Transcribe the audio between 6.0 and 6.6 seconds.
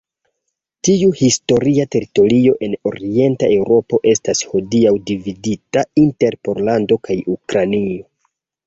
inter